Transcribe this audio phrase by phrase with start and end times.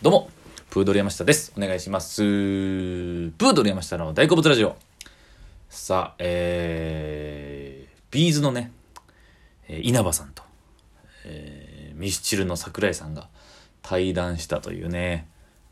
[0.00, 0.30] どうも、
[0.70, 1.52] プードル山下です。
[1.58, 2.22] お願いします。
[2.22, 4.76] プードル山下の大好物ラジオ。
[5.68, 8.70] さあ、えー、ビーズのね、
[9.68, 10.44] 稲葉さんと、
[11.24, 13.26] えーミスチルの桜井さんが
[13.82, 15.26] 対談したというね、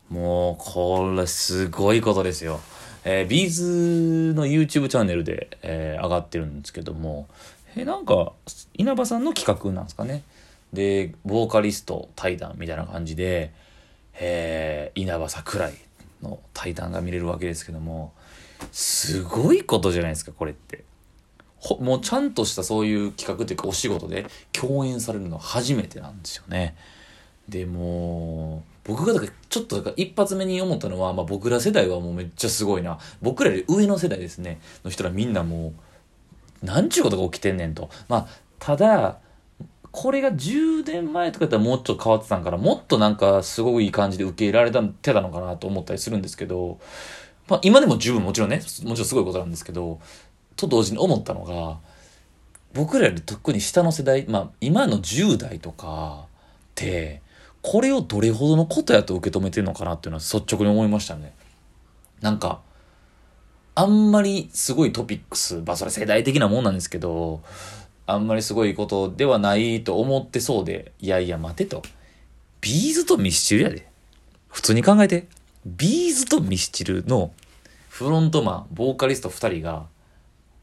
[0.09, 2.59] もう、これすごいことですよ。
[3.05, 7.29] えービーズの YouTube チャンネルで、えー上がってるんですけども、
[7.77, 8.33] えーなんか、
[8.73, 10.23] 稲葉さんの企画なんですかね。
[10.73, 13.53] で、ボーカリスト対談みたいな感じで、
[14.19, 15.73] えー稲葉桜井
[16.23, 18.13] の対談が見れるわけですけども、
[18.71, 20.83] すごいことじゃないですか、これって。
[21.59, 26.75] ほもうちゃんとしたそういう企画というかお仕事で共演されるのは初めてなんですよね。
[27.49, 35.73] でも僕がだからちょっとだから一発目に思ったのは、まあ、僕ら世代はもうめっちゃすごいな僕らより上の世代ですねの人らみんなも
[36.61, 38.27] うなんちゅうことが起きてんねんとまあ
[38.59, 39.19] ただ
[39.99, 46.79] これが10年前とかだったらもうちょっと変わってたんからもっとなんかすごくいい感じで受け入れられたてたのかなと思ったりするんですけど、
[47.47, 49.99] まあ、今でも十分もちろんねもちろんすごいことなんですけど
[50.55, 51.79] と同時に思ったのが
[52.75, 56.29] 僕らより特に下の世代、まあ、今の10代とかっ
[56.75, 57.23] て
[57.63, 61.33] これをどれほどのことやと受け止めてるのかなっていうのは率直に思いましたね。
[62.21, 62.61] なんか
[63.73, 67.41] あんまりすごいトピックスまあそれ世代的なもんなんですけど
[68.07, 71.83] あんまりすごいことではないと思ってそうでいやいや待てと
[72.61, 73.87] B'z とミスチルやで
[74.47, 75.27] 普通に考えて
[75.65, 77.31] B'z とミスチルの
[77.89, 79.85] フロントマンボーカリスト2人が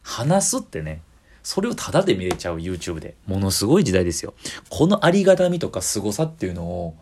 [0.05, 1.01] 話すってね、
[1.43, 3.17] それをタダで見れちゃう YouTube で。
[3.27, 4.35] ものすごい時代ですよ。
[4.69, 6.95] このありがたみとか凄さっていうのを、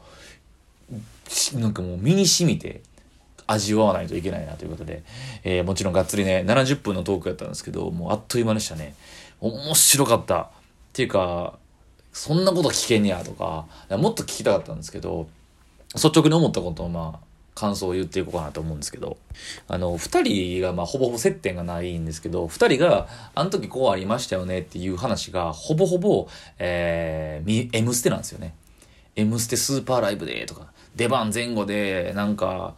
[1.55, 2.81] なんかもう身に染みて
[3.53, 5.03] 味わわないといけないなということで、
[5.45, 8.95] えーもちろんがっつりね、70分のトークやったんですけど、もうあっという間でしたね。
[9.41, 10.41] 面白かった。
[10.43, 10.47] っ
[10.93, 11.59] ていうか、
[12.13, 15.29] そんなこと聞けんやとか、もっと聞きたかったんですけど、
[15.95, 19.17] 率直に思ったことをまあ、感想を言っていこうかなと思うんですけど、
[19.69, 28.55] あの、二人がまあほぼほぼ接点がないんですけど、二人があの時こうありましたよねっていう話がほぼほぼ、えー、M ステなんですよね。
[29.17, 32.75] M ステスーパーライブでとか、出番前後でなんか、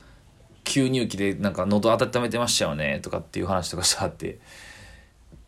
[0.64, 4.38] 吸入器でなんか喉温めてましたよねとかっていう話とかしてあって、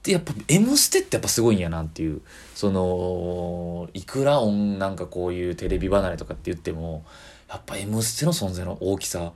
[0.02, 2.22] でやっぱ「M ステ」ってやっぱすごいんやなっていう。
[2.54, 7.04] そのいくら音なんかこういうテレビ離れとかって言っても
[7.48, 9.32] やっぱ「M ステ」の存在の大きさ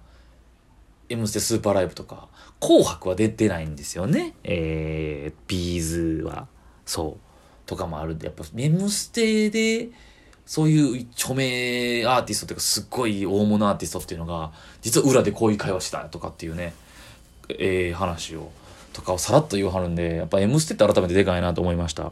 [1.11, 2.29] 「M ステ」スーパーライブとか
[2.61, 4.35] 「紅白」は出てないんですよね。
[4.45, 6.47] えー、ビーズは。
[6.87, 7.21] そう。
[7.67, 9.89] とかもあるんでやっぱ「M ステ」で
[10.51, 14.51] そういう著名アーティストっていうかすっごい大物アーティストっていうのが
[14.83, 16.75] 実は裏でこういう会話したとかっていうね
[17.51, 18.51] えー話を
[18.93, 22.11] とかをさらっと言わはるんでやっぱ「M ステ」って改めてでかいなと思いました。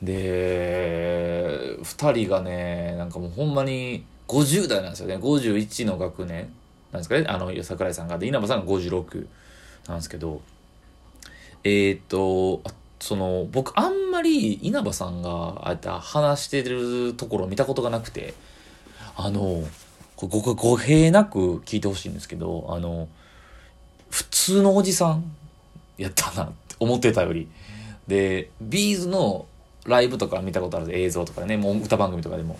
[0.00, 5.16] で2人がねなんかもうほんまに50代なんですよね。
[5.16, 6.50] 51の学年
[6.92, 7.24] なんですかね。
[7.26, 8.16] あの桜井さんが。
[8.16, 9.26] で稲葉さんが56
[9.88, 10.40] なんですけど。
[11.64, 12.62] えーっと
[13.02, 18.32] その僕あんまり稲葉さんがああやって話してるところを見たことがなくて
[19.16, 19.64] あの
[20.14, 23.08] これご語弊なく聞いてほしいんですけどあの
[24.08, 25.24] 普通のおじさん
[25.98, 27.48] やったなって思ってたより。
[28.06, 29.46] でビーズの
[29.84, 30.96] ライブとか見たことある。
[30.96, 32.56] 映像とかねもう歌番組とかでも、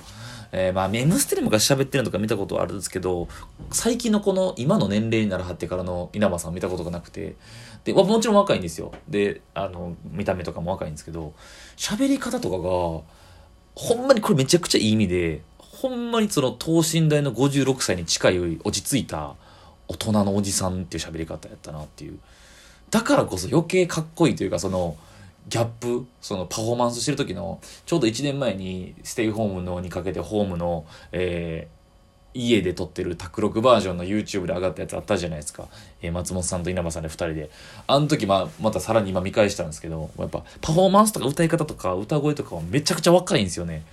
[0.52, 3.26] えーまあ「メムステ」で昔喋ってるのとか見たことあるんですけど
[3.70, 7.36] 最近のこの今の年齢にならはってからの稲葉さん見たことがなくて。
[7.84, 8.92] でもちろん若いんですよ。
[9.08, 11.32] であの見た目とかも若いんですけど
[11.76, 12.62] 喋り方とかが
[13.74, 19.34] ほんまにこれめちゃくちゃいい意味でほんまにその等身大の56歳に近い落ち着いた
[19.88, 22.19] 大人のおじさんっていう喋り方やったなっていう。
[22.90, 24.96] だからこそ余計かっこいいというかその
[25.48, 31.82] ギャップそのパフォーマンスしてる時のちょうど1年前にステイホームのにかけてホームの、えー
[32.34, 35.69] 家で撮ってる卓録バージョンの YouTube で上がったやつあったじゃないですか、
[36.00, 37.50] えー松本さんと稲葉さんで2人で。
[37.86, 43.84] あの時、まあ、またさらに今見返したんですけどやっぱパフォーマンスとか歌い方とか歌声とかはめちゃくちゃ若いんですよね。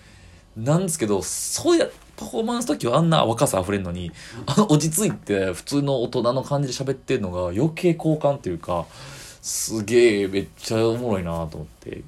[0.56, 4.12] なんですけどそうやパフォーマンス時はあんな若さ溢れんのに
[4.46, 8.85] あの落ち着いて普通の大人の感じで喋ってるのが余計好感っていうか
[9.41, 12.03] すげえめっちゃおもろいなと思って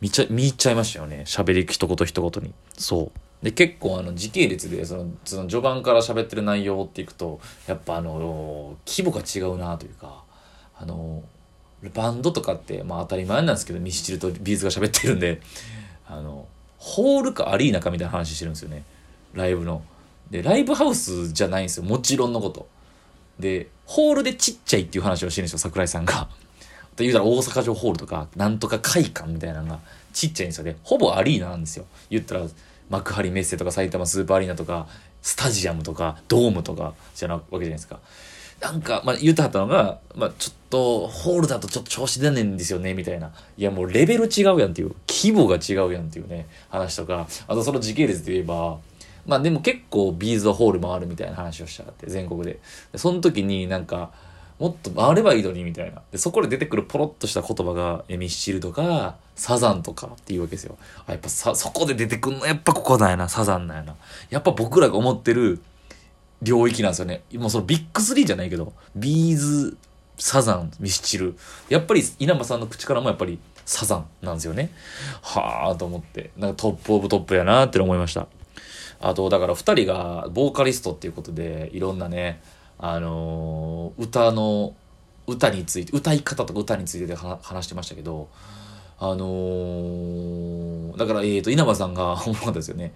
[0.00, 10.22] 見ちゃ見ちゃいましたよね喋り一言一言にそうで結構あの時系列でそのその序盤から喋ってる内容っていくとやっぱあの規模が違うなというか
[10.78, 11.22] あの
[11.94, 15.40] バンドとかってまあ当たり前なんですけどミスチルとビーズが喋ってるんで
[16.06, 16.46] あの
[16.78, 18.84] ホールかアリーナかみたいな話してるんですよね
[19.34, 19.82] ライブの。
[20.30, 22.68] でライブハウスじゃないんですよもちろんのこと。
[23.38, 26.28] でホールでちっちゃいっていう話をしてるんですよ桜井さんが。
[26.96, 29.80] で言うたら大阪城ホールとかなんとか会館みたいなのが
[30.12, 32.42] ちっちゃいんですよねほぼアリーナなんですよ言ったら
[32.90, 34.86] 幕張メッセとか埼玉スーパーアリーナとか
[35.22, 38.00] スタジアムとかドームとかじゃなわけじゃないですか。
[38.60, 43.32] なんか、まあ、言ってはったのが、まあ、ちょっと、ホールだとちょっと調子出ねえんですよね、みたいな。
[43.56, 48.78] いや、もうレベル違うやんっていう、規模が違うやんっていうね、話とか、あとその時系列で言えば、
[49.26, 52.44] まあでも結構ビーズはホールもあるみたいな話をしたって、全国。
[52.44, 52.60] で
[52.94, 54.12] その時になんか、
[54.62, 56.02] もっと回ればいいのにみたいな。
[56.12, 60.78] で、そこで出てくるポロッとした言葉が、えミスチルとか、サザンとかっていうわけですよ。
[61.04, 63.96] あ、やっぱさ、そこで出てくんの、やっぱここだよな、サザンなんやな。
[64.30, 65.60] やっぱ僕らが思ってる、
[66.42, 67.22] 領域なんですよね。
[67.34, 69.76] もうそのビッグスリーじゃないけど、 B'z、
[70.16, 71.36] サザン、ミスチル。
[71.68, 74.70] やっぱり稲葉さんの口からもやっぱりサザンなんですよね。
[75.22, 78.28] はあと思って、なんか top of top やなって思いました。
[79.00, 82.40] あと、だから二人がボーカリストっていうことで、いろんなね、
[82.82, 84.74] あの、歌の、
[85.28, 88.28] 歌について、歌い方とか歌についてで話してましたけど、
[88.98, 92.92] あのー、だから、え、ー、と、稲葉さんが思ったんですよね。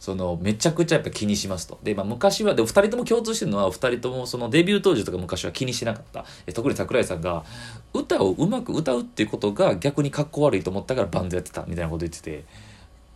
[0.00, 1.78] そのめちゃくちゃやっぱ気にしますと。
[1.82, 6.24] で、まあ、昔は、で、2人とも共通してるのは、2人ともそのデビュー当時とか昔は気にしなかった。
[6.46, 7.44] え特に桜井さんが、
[7.92, 12.44] 歌をうまく歌うっていうことが逆にかっこ悪いと思ったからバンドやってたみたいなこと言ってて、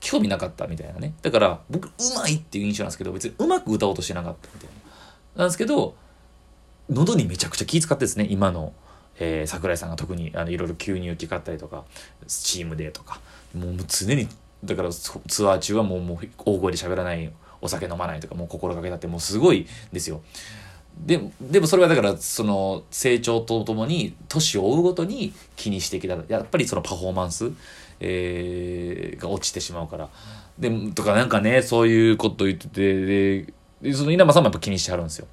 [0.00, 1.14] 興味なかったみたいなね。
[1.22, 4.80] だから、僕、うまいっていう印象なんですけど、別にうまく歌おうとしてなかったみたいな。
[5.40, 5.94] なんですけど、
[6.90, 8.72] 喉にめちゃくちゃ気遣ってですね、今の。
[9.22, 11.84] えー、桜井さんが特にあのいろいろ吸入器買ったりとか
[12.26, 13.20] チームでとか
[13.54, 14.26] もう常に
[14.64, 15.12] だからツ
[15.46, 20.22] アー中はもうもう大声で喋らないお酒飲まないとかもう心がけたってもうすごいですよ。
[20.98, 27.52] ででもそれはだからその成長とともに年を追うごとに気にしてきたやっぱりそのパフォーマンス、
[28.00, 30.08] えー、が落ちてしまうから
[30.58, 33.42] でとかなんかねそういうこと言ってて
[33.80, 35.26] でその稲葉さんもやっぱ気にしてはるんですよ。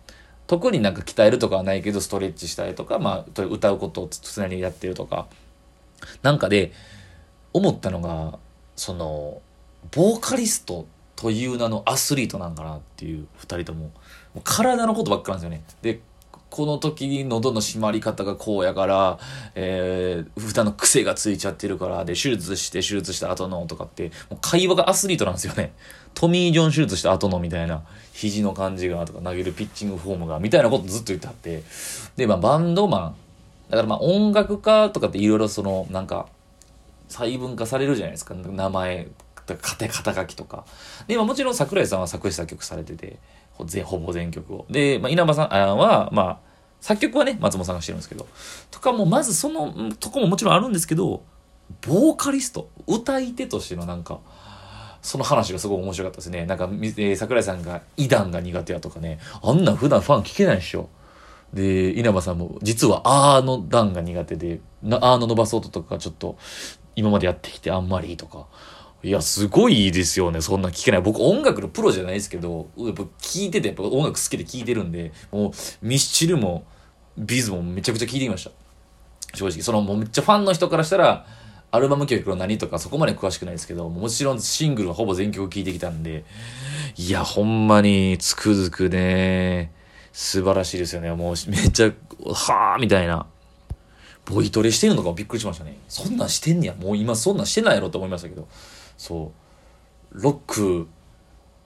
[0.48, 5.28] 特になんか鍛えるとかはないけどストレッチしたりとか、まあ、歌うことを常にやってるとか。
[6.22, 6.72] なんかで
[7.54, 8.38] 思ったのが
[8.76, 9.42] その
[9.92, 10.86] ボーカリスト
[11.16, 13.92] という名のアスリートなんかなっていう2人とも。
[14.44, 15.64] 体のことばっかなんですよね。
[15.82, 16.00] で
[16.50, 19.20] この時に喉の締まり方がこうやから、
[19.56, 25.74] えー、普段の癖がついちゃってるから、で、手術して、手術した後のとかって、もう会話がアスリートなんですよね。
[26.14, 27.84] トミー・ジョン手術した後のみたいな、
[28.14, 31.64] 肘の感じがとか、投げるピッチングフォームが、みたいなことずっと言ってあって、
[32.16, 33.16] で、まあ、バンドマン、
[33.70, 36.28] だからまあ、音楽家とかっていろいろその、なんか、
[37.10, 38.34] 細分化されるじゃないですか。
[38.34, 39.08] 名前、
[39.46, 40.66] 肩書きとか。
[41.08, 43.20] で、まあ、もちろん桜井さんは作詞作曲されてて、
[43.84, 44.66] ほぼ全曲を。
[44.70, 46.40] で、まあ、稲葉さんは、まあ、
[46.82, 48.28] 作曲はね、松本さんがしてるんですけど、
[48.72, 51.24] とかも、まずそのとこももちろんあるんですけど、
[51.82, 54.20] ボーカリスト、歌い手としてのなんか、
[55.02, 56.46] その話がすごい面白かったですね。
[56.46, 60.90] なんか、え、桜井さんが、異談が苦手やとかね、あんな普段ファン聞けないでしょ。
[61.54, 64.60] で、稲葉さんも、実はあーの段が苦手で、
[64.90, 66.38] あーの伸ばそうとかちょっと、
[66.96, 68.48] 今までやってきてあんまりとか、
[69.04, 70.42] いや、すごいいいですよね。
[70.42, 71.02] そんな聞けない。
[71.02, 75.52] 僕音楽のプロじゃないですけど、やっぱ聞いてて、やっぱ音楽好きで聞いてるんで、もう
[75.82, 76.66] ミスチルも
[77.18, 78.52] ビズもめちゃくちゃ聞いてきました。
[79.36, 79.62] 正直。
[79.62, 81.26] そのもうめっちゃファンの人からしたら、
[81.70, 86.26] アルバム曲の何とかそこまで詳しくないですけど、もちろんシングルはほぼ全曲聴いてきたんで、
[86.96, 89.72] いや、ほんまにつくづくね、
[90.12, 91.12] 素晴らしいですよね。
[91.14, 91.88] もうめっちゃ、
[92.26, 93.28] はぁみたいな。
[94.26, 95.78] ボイトレしてるのかもびっくりしましたね。
[95.88, 96.74] そんなんしてんねや。
[96.74, 98.48] もう今そんなんしてないやろと思いましたけど。
[98.98, 99.32] そ
[100.14, 100.22] う。
[100.22, 100.88] ロック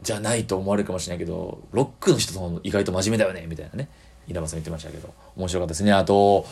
[0.02, 3.90] じゃないと思われるかもしれないけどロックの人と意外と真面目だよねみたいなね。
[4.28, 5.14] 稲葉さん言ってましたけど。
[5.36, 5.94] 面白かったですね。
[5.94, 6.46] あと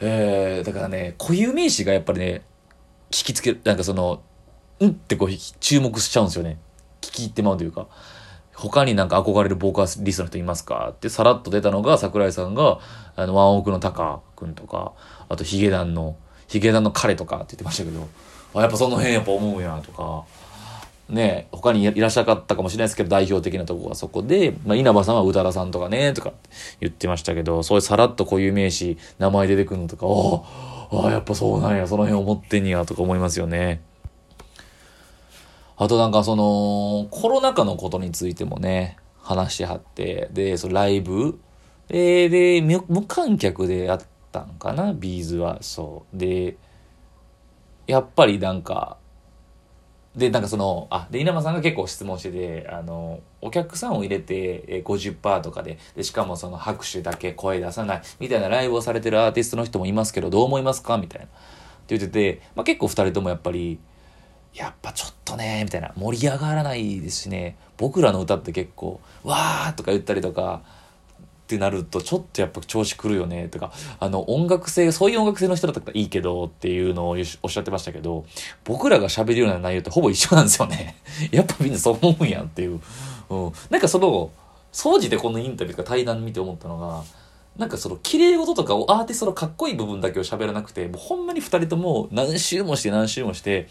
[0.00, 2.42] えー、だからね固有名詞がやっぱりね
[3.10, 4.22] 聞きつけるなんかその
[4.80, 5.30] うんってこう
[5.60, 6.58] 注目しちゃうんですよね。
[7.00, 7.86] 聞き入ってまうというか。
[8.54, 10.88] 他になんか憧れるボーカリストの人いますか？
[10.92, 12.80] ってさらっと出たのが桜井さんが
[13.14, 14.94] あのワンオークのタカ君とか
[15.28, 16.16] あとヒゲダンの
[16.48, 18.08] ヒゲダンの彼とかって言ってましたけど。
[18.54, 20.24] あやっぱその辺やっぱ思うやんとか、
[21.08, 26.32] ね、他にいらっしゃかったかもしれないですけど、代表的なとこがそこで、まあ、稲葉さんは宇多田さんとかね、とか
[26.80, 30.06] 言ってましたけど、そういうさらっと固有名詞、名前出てくるのとか、
[30.90, 33.82] ああ、やっぱそうなんや、その辺思ってんや、とか思いますよね。
[35.76, 41.38] あとなんかその、コロナ禍のことについてもね、話しはって、で、そのライブ
[41.88, 44.00] で、で、無観客でやっ
[44.32, 46.18] たんかな、ビーズは、そう。
[46.18, 46.56] で、
[47.88, 48.98] やっぱりなんか、
[50.14, 60.98] で、なんかその、あ、で、稲葉さんが結構質問してて、あの、お客さんを入れて50%とかで、で、しかもその拍手だけ声出さない、みたいなライブをされてるアーティストの人もいますけど、どう思いますか？
[60.98, 61.26] みたいな。
[61.26, 61.28] っ
[61.86, 63.78] て言ってて、まあ結構二人ともやっぱり、
[64.54, 70.62] やっぱちょっとね、みたいな、盛り上がらないですしね、僕らの歌って結構、わーとか言ったりとか、
[71.48, 78.26] ってなるとちょっとやっぱ調子くるよねとかあの音楽性そういう音楽性の人だったらいいけどっていうのをおっしゃってましたけど
[78.64, 80.96] 僕らが喋るような内容ってほぼ一緒なんですよね。
[81.32, 82.80] やっぱみんなそう思うんやっていう、
[83.30, 84.30] うん、なんかその
[84.72, 87.02] 総じてこのインタビューとか対談見て思ったのが、
[87.56, 93.68] なんかその綺麗事とかをアーティストのかっこいい部分だけを喋らなくて、もうほんまに二人とも何周もして何周もして、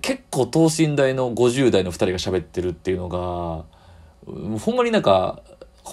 [0.00, 3.64] 結構等身大の50代の二人が喋ってるっていうのが、
[4.58, 5.42] ほんまになんか、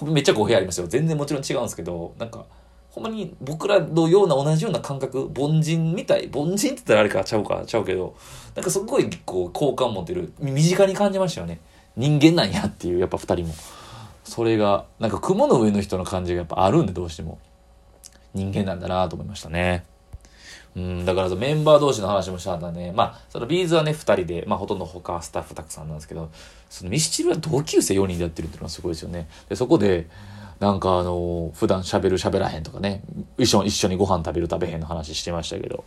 [0.06, 0.86] めっちゃ語弊ありますよ。
[0.86, 2.46] 全然もちろん違うんですけど、なんか、
[2.90, 8.14] ほんまに僕らのような同じような感覚、凡人みたい、凡人って言ったらあれかちゃうか、ちゃうけど、
[8.54, 11.60] なんかすごいこう好感持てる、身近に感じましたよね。
[11.96, 13.54] 人間なんやっていう、やっぱ二人も。
[14.24, 17.38] それが、なんか雲の上の人の感じがやっぱあるんで、どうしても。
[18.34, 19.84] 人間なんだなと思いましたね。
[20.74, 22.92] うん、だからメンバー同士の話もしたんだね。
[22.94, 26.30] まあ、そのビーズはね、二人で、まあほとんど他スタッフたくさんなんですけど、
[26.70, 29.28] そのミスチルは同級生4人でやってるっていうのはすごいですよね。
[29.48, 30.08] で、そこで、
[30.60, 33.02] なんかあの、普段喋る喋らへんとかね、
[33.36, 35.84] 一緒一緒にご飯食べる食べへんの話してましたけど、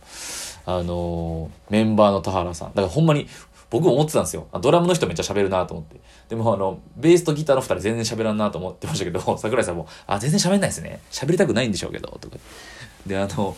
[0.66, 3.26] あの、メンバーの田原さん、だからほんまに、
[3.68, 4.46] 僕も思ってたんですよ。
[4.60, 6.00] ドラムの人めっちゃ喋るなと思って。
[6.28, 11.00] でもあの、ベースとギターの二人全然喋らんなと思ってましたけど、桜井さんも、あ、全然喋んないですね。
[11.10, 12.36] 喋りたくないんでしょうけど、とか。
[13.06, 13.56] で、あの、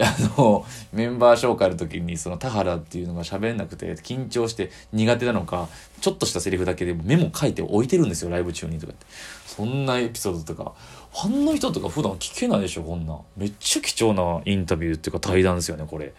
[0.00, 5.68] あの、メンバー紹介の時に、その田原っていうのが喋んなくて、緊張して苦手なのか、
[6.00, 9.06] ちょっとしたセリフだけでメモ書いて置いてるんですよ、ライブ中にとかって。
[9.46, 10.74] そんなエピソードとか、
[11.12, 13.18] ファンの人とか普段聞けないでしょ、こんな。
[13.36, 16.12] めっちゃ貴重なインタビューっていうか対談ですよね、これ。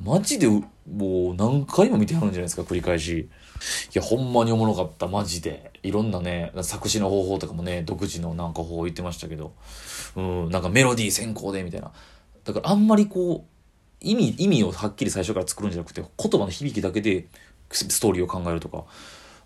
[0.00, 3.18] マジで、もう何回も見てはるんじゃないですか、繰り返し。
[3.18, 3.28] い
[3.94, 5.70] や、ほんまにおもろかった、マジで。
[5.82, 9.52] いろんなね、作詞の方法とかもね、独自のなんか方法言ってましたけど、
[10.16, 11.92] うん、なんかメロディー先行で、みたいな。
[12.44, 13.52] だからあんまりこう、
[14.00, 17.26] 意味、意味をはっきり最初から作るんじゃなくて、言葉の響きだけで
[17.70, 18.84] ストーリーを考えるとか。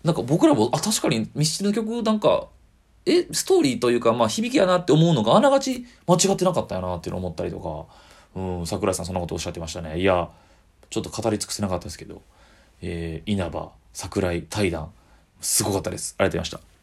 [0.03, 2.47] なんか僕らも、あ、確かにミスチルの曲なんか、
[3.05, 9.99] え、ストーリーというか、まあ響きやなって思うのがあながち間違ってなかったよなっていうの思ったりとか、うん、桜井さんそんなことおっしゃってましたね。
[9.99, 10.29] いや、
[10.89, 12.21] ちょっと語り尽くせなかったですけど、
[12.81, 14.91] えー、稲葉、桜井対談、
[15.41, 16.15] すごかったです。
[16.17, 16.76] ありがとうございました。